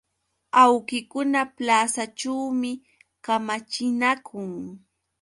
[0.63, 2.71] Awkikuna plasaćhuumi
[3.25, 4.49] kamachinakun.